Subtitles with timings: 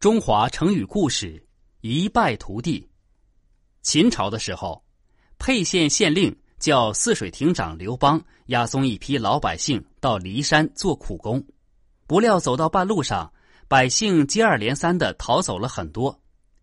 [0.00, 1.46] 中华成语故事：
[1.82, 2.88] 一败涂地。
[3.82, 4.82] 秦朝的时候，
[5.38, 11.44] 沛县县令叫泗水亭长刘邦押送一批老百姓到骊山做苦工，
[12.06, 13.30] 不料走到半路上，
[13.68, 16.18] 百姓接二连三的逃走了很多。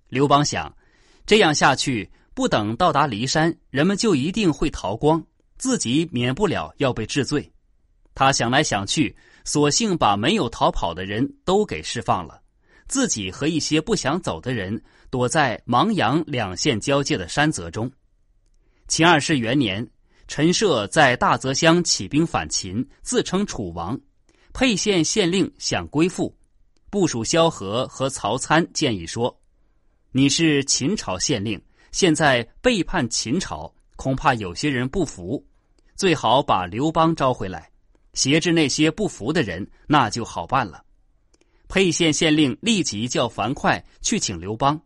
[0.09, 0.75] 刘邦想，
[1.27, 5.23] 这样下去，不等到达骊山，人们就一定会逃光，
[5.59, 7.47] 自己免不了要被治罪。
[8.15, 9.15] 他想来想去，
[9.45, 12.41] 索性把没有逃跑的人都给释放了。
[12.87, 17.91] 自己和一些不想走的人躲在芒阳两县交界的山泽中。
[18.87, 19.85] 秦二世元年，
[20.27, 23.99] 陈涉在大泽乡起兵反秦，自称楚王。
[24.53, 26.35] 沛县县令想归附，
[26.89, 29.37] 部署萧何和曹参建议说
[30.11, 31.61] ：“你是秦朝县令，
[31.91, 35.45] 现在背叛秦朝，恐怕有些人不服。
[35.95, 37.69] 最好把刘邦招回来，
[38.13, 40.81] 挟制那些不服的人，那就好办了。”
[41.67, 44.79] 沛县县令立即叫樊哙去请刘邦，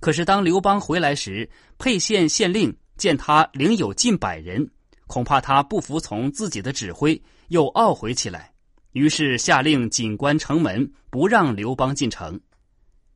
[0.00, 4.68] 可是当刘邦回来时，沛县县令见他领有近百人，
[5.06, 8.52] 恐怕他不服从自己的指挥，又懊悔起来，
[8.92, 12.40] 于是下令紧关城门，不让刘邦进城。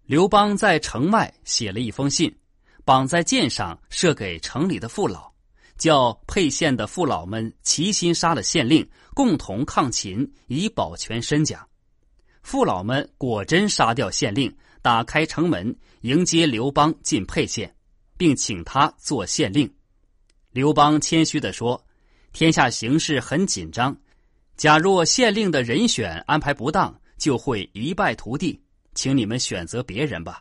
[0.05, 2.33] 刘邦在城外写了一封信，
[2.85, 5.33] 绑在箭上，射给城里的父老，
[5.79, 11.67] 叫沛县的父老们齐心杀了县令，共同抗秦，以保全身家。
[12.47, 17.75] 父老们果真杀掉县令，打开城门迎接刘邦进沛县，
[18.17, 19.69] 并请他做县令。
[20.53, 21.85] 刘邦谦虚地说
[22.33, 23.99] ：“天下形势很紧张，
[24.57, 28.63] 假若县令的人选安排不当，就会一败涂地，
[28.95, 30.41] 请你们选择别人吧。”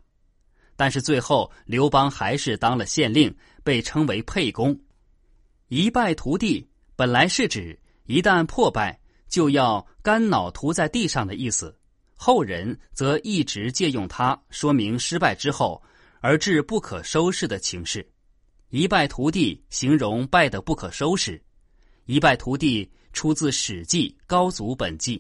[0.78, 4.80] 但是最后，刘邦还是当了县令，被称为沛公。
[5.70, 11.76] 一败涂地本来是指一旦破败，就要肝脑涂在地上的意思。
[12.16, 15.82] 后人则一直借用它说明失败之后
[16.22, 18.08] 而至不可收拾的情势，
[18.70, 21.40] 一败涂地形容败得不可收拾。
[22.06, 25.18] 一败涂地出自《史记·高祖本纪》。